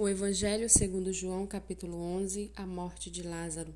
[0.00, 3.74] O Evangelho segundo João, capítulo 11, a morte de Lázaro.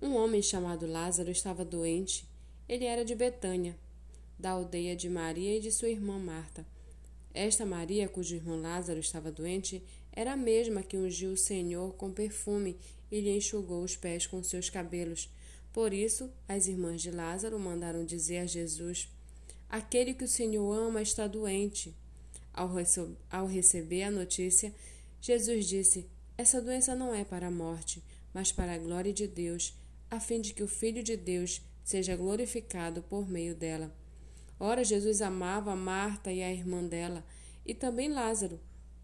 [0.00, 2.26] Um homem chamado Lázaro estava doente.
[2.66, 3.76] Ele era de Betânia,
[4.38, 6.66] da aldeia de Maria e de sua irmã Marta.
[7.34, 12.10] Esta Maria, cujo irmão Lázaro estava doente, era a mesma que ungiu o Senhor com
[12.10, 12.78] perfume
[13.12, 15.30] e lhe enxugou os pés com seus cabelos.
[15.74, 19.12] Por isso, as irmãs de Lázaro mandaram dizer a Jesus:
[19.68, 21.94] Aquele que o Senhor ama está doente.
[22.50, 24.74] Ao, rece ao receber a notícia,
[25.20, 26.06] Jesus disse:
[26.36, 28.02] Essa doença não é para a morte,
[28.32, 29.74] mas para a glória de Deus,
[30.10, 33.92] a fim de que o Filho de Deus seja glorificado por meio dela.
[34.60, 37.24] Ora, Jesus amava Marta e a irmã dela,
[37.64, 38.60] e também Lázaro.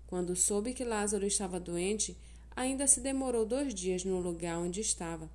[0.06, 2.16] Quando soube que Lázaro estava doente,
[2.54, 5.30] ainda se demorou dois dias no lugar onde estava.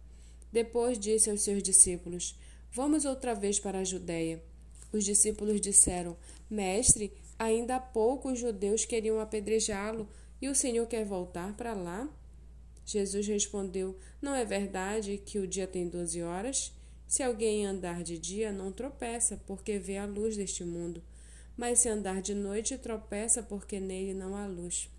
[0.52, 2.35] Depois disse aos seus discípulos:
[2.71, 4.41] Vamos outra vez para a Judéia.
[4.91, 6.18] Os discípulos disseram:
[6.49, 10.07] Mestre, ainda há pouco os judeus queriam apedrejá-lo
[10.41, 12.09] e o Senhor quer voltar para lá?
[12.85, 16.73] Jesus respondeu: Não é verdade que o dia tem doze horas?
[17.07, 21.01] Se alguém andar de dia, não tropeça, porque vê a luz deste mundo.
[21.57, 24.90] Mas se andar de noite, tropeça, porque nele não há luz.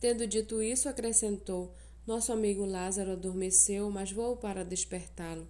[0.00, 1.74] Tendo dito isso, acrescentou:
[2.06, 5.46] Nosso amigo Lázaro adormeceu, mas vou para despertá-lo.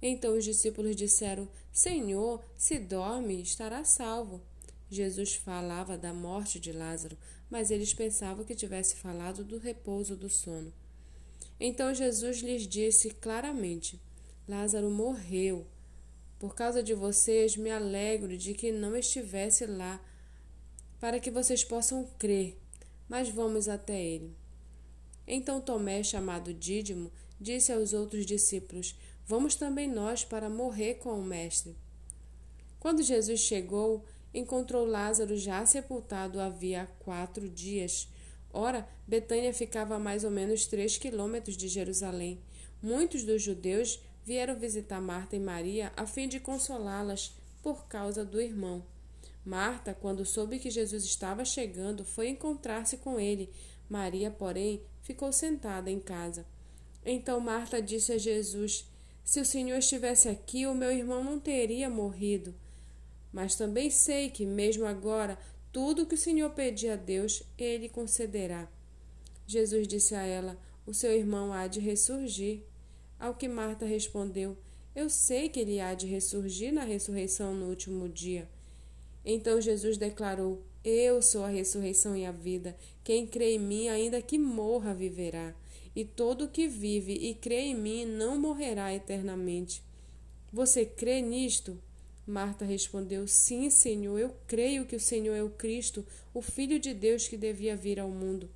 [0.00, 4.40] Então os discípulos disseram: Senhor, se dorme, estará salvo.
[4.92, 7.16] Jesus falava da morte de Lázaro,
[7.48, 10.70] mas eles pensavam que tivesse falado do repouso do sono.
[11.58, 13.98] Então Jesus lhes disse claramente:
[14.46, 15.66] Lázaro morreu.
[16.38, 19.98] Por causa de vocês, me alegro de que não estivesse lá,
[21.00, 22.58] para que vocês possam crer.
[23.08, 24.36] Mas vamos até ele.
[25.26, 28.94] Então Tomé, chamado Dídimo, disse aos outros discípulos:
[29.26, 31.74] Vamos também nós para morrer com o Mestre.
[32.78, 38.08] Quando Jesus chegou, encontrou Lázaro já sepultado havia quatro dias.
[38.52, 42.40] Ora, Betânia ficava a mais ou menos três quilômetros de Jerusalém.
[42.82, 48.40] Muitos dos judeus vieram visitar Marta e Maria a fim de consolá-las por causa do
[48.40, 48.84] irmão.
[49.44, 53.50] Marta, quando soube que Jesus estava chegando, foi encontrar-se com ele.
[53.88, 56.46] Maria, porém, ficou sentada em casa.
[57.04, 58.86] Então Marta disse a Jesus:
[59.24, 62.54] Se o Senhor estivesse aqui, o meu irmão não teria morrido.
[63.32, 65.38] Mas também sei que, mesmo agora,
[65.72, 68.68] tudo que o Senhor pedir a Deus, ele concederá.
[69.46, 72.62] Jesus disse a ela: O seu irmão há de ressurgir.
[73.18, 74.56] Ao que Marta respondeu:
[74.94, 78.48] Eu sei que ele há de ressurgir na ressurreição no último dia.
[79.24, 82.76] Então Jesus declarou: Eu sou a ressurreição e a vida.
[83.02, 85.54] Quem crê em mim, ainda que morra, viverá.
[85.94, 89.82] E todo que vive e crê em mim não morrerá eternamente.
[90.52, 91.78] Você crê nisto?
[92.32, 96.94] Marta respondeu: Sim, Senhor, eu creio que o Senhor é o Cristo, o Filho de
[96.94, 98.48] Deus que devia vir ao mundo.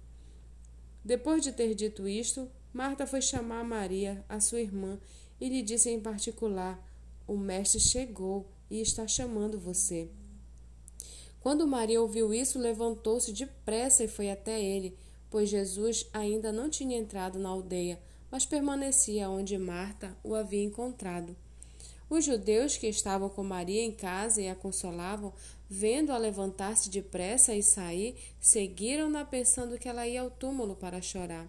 [1.05, 4.99] Depois de ter dito isto, Marta foi chamar Maria, a sua irmã,
[5.39, 6.83] e lhe disse em particular:
[7.27, 10.09] O Mestre chegou e está chamando você.
[11.39, 14.97] Quando Maria ouviu isso, levantou-se depressa e foi até ele,
[15.29, 18.01] pois Jesus ainda não tinha entrado na aldeia,
[18.31, 21.37] mas permanecia onde Marta o havia encontrado.
[22.09, 25.33] Os judeus que estavam com Maria em casa e a consolavam,
[25.69, 31.49] vendo-a levantar-se depressa e sair, seguiram-na pensando que ela ia ao túmulo para chorar.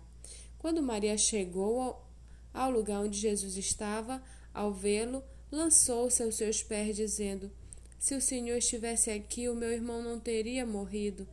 [0.58, 2.02] Quando Maria chegou
[2.54, 7.52] ao, lugar onde Jesus estava, ao vê-lo, lançou-se aos seus pés, dizendo:
[8.00, 11.28] Se o Senhor estivesse aqui, o meu irmão não teria morrido.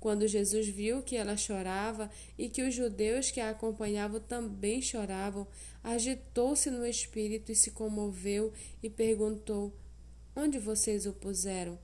[0.00, 5.46] Quando Jesus viu que ela chorava e que os judeus que a acompanhavam também choravam,
[5.82, 9.72] agitou-se no espírito e se comoveu e perguntou:
[10.36, 11.78] Onde vocês o puseram?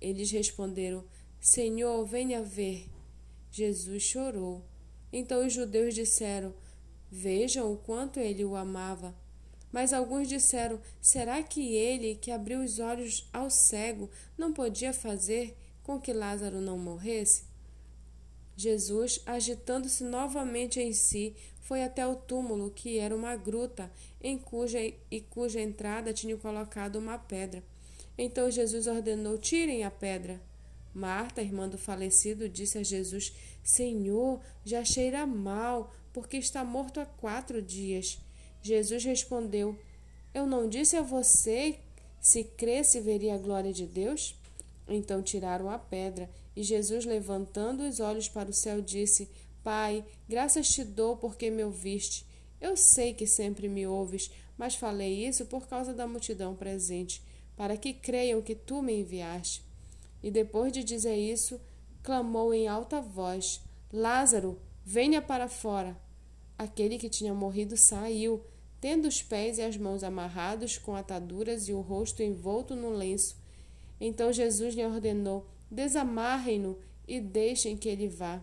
[0.00, 1.04] Eles responderam:
[1.40, 2.86] Senhor, venha ver.
[3.50, 4.62] Jesus chorou.
[5.10, 6.54] Então os judeus disseram:
[7.10, 9.14] Vejam o quanto ele o amava.
[9.72, 15.56] Mas alguns disseram: Será que ele, que abriu os olhos ao cego, não podia fazer
[15.90, 17.42] com que Lázaro não morresse?
[18.56, 23.90] Jesus, agitando-se novamente em si, foi até o túmulo, que era uma gruta,
[24.22, 27.60] em cuja e cuja entrada tinham colocado uma pedra.
[28.16, 30.40] Então Jesus ordenou: Tirem a pedra.
[30.94, 33.32] Marta, irmã do falecido, disse a Jesus:
[33.64, 38.20] Senhor, já cheira mal, porque está morto há quatro dias.
[38.62, 39.76] Jesus respondeu:
[40.32, 41.80] Eu não disse a você
[42.20, 44.39] se cresce veria a glória de Deus?
[44.90, 49.30] Então tiraram a pedra, e Jesus, levantando os olhos para o céu, disse:
[49.62, 52.26] Pai, graças te dou porque me ouviste.
[52.60, 57.22] Eu sei que sempre me ouves, mas falei isso por causa da multidão presente,
[57.56, 59.64] para que creiam que tu me enviaste.
[60.22, 61.60] E depois de dizer isso,
[62.02, 63.60] clamou em alta voz:
[63.92, 65.96] Lázaro, venha para fora.
[66.58, 68.44] Aquele que tinha morrido saiu,
[68.80, 73.36] tendo os pés e as mãos amarrados com ataduras e o rosto envolto no lenço.
[74.00, 78.42] Então Jesus lhe ordenou: Desamarrem-no e deixem que ele vá.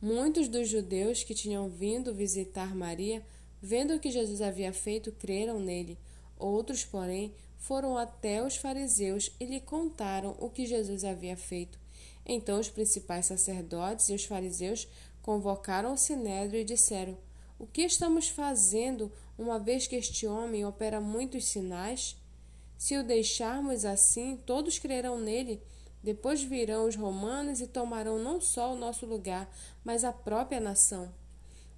[0.00, 3.24] Muitos dos judeus que tinham vindo visitar Maria,
[3.60, 5.98] vendo o que Jesus havia feito, creram nele.
[6.38, 11.78] Outros, porém, foram até os fariseus e lhe contaram o que Jesus havia feito.
[12.24, 14.86] Então os principais sacerdotes e os fariseus
[15.22, 17.16] convocaram o sinédrio e disseram:
[17.58, 22.16] O que estamos fazendo, uma vez que este homem opera muitos sinais?
[22.78, 25.60] Se o deixarmos assim, todos crerão nele.
[26.00, 29.52] Depois virão os romanos e tomarão não só o nosso lugar,
[29.82, 31.12] mas a própria nação.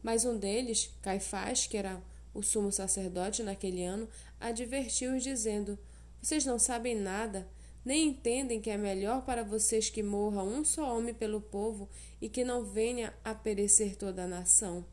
[0.03, 2.01] Mas um deles, Caifás, que era
[2.35, 4.07] o sumo sacerdote naquele ano,
[4.39, 5.79] advertiu-os, dizendo:
[6.21, 7.49] Vocês não sabem nada,
[7.83, 11.89] nem entendem que é melhor para vocês que morra um só homem pelo povo
[12.21, 14.85] e que não venha a perecer toda a nação.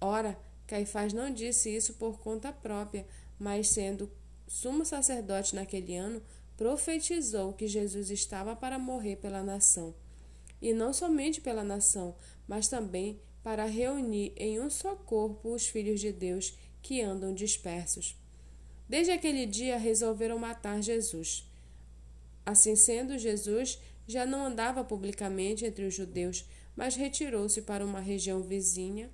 [0.00, 3.06] Ora, Caifás não disse isso por conta própria,
[3.38, 4.10] mas sendo
[4.50, 6.20] sumo sacerdote naquele ano,
[6.56, 9.94] profetizou que Jesus estava para morrer pela nação.
[10.60, 12.16] E não somente pela nação,
[12.48, 16.52] mas também para reunir em um só corpo os filhos de Deus
[16.82, 18.18] que andam dispersos.
[18.88, 21.48] Desde aquele dia resolveram matar Jesus.
[22.44, 26.44] Assim sendo, Jesus já não andava publicamente entre os judeus,
[26.74, 29.10] mas retirou-se para uma região vizinha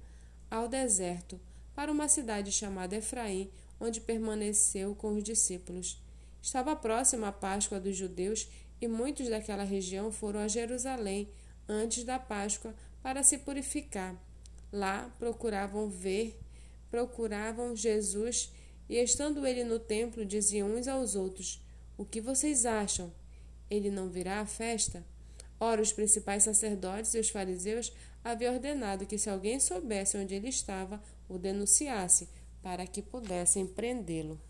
[0.51, 1.39] ao deserto,
[1.75, 3.51] para uma cidade chamada Efraim,
[3.81, 6.01] onde permaneceu com os discípulos.
[6.43, 8.49] Estava próxima a Páscoa dos judeus
[8.81, 11.29] e muitos daquela região foram a Jerusalém
[11.69, 14.15] antes da Páscoa para se purificar.
[14.73, 16.39] Lá procuravam ver,
[16.91, 18.53] procuravam Jesus
[18.89, 21.63] e, estando ele no templo, diziam uns aos outros:
[21.97, 23.13] O que vocês acham?
[23.71, 25.05] Ele não virá à festa?
[25.59, 30.49] Ora, os principais sacerdotes e os fariseus haviam ordenado que, se alguém soubesse onde ele
[30.49, 32.29] estava, o denunciasse,
[32.63, 34.41] para que pudessem prendê-lo.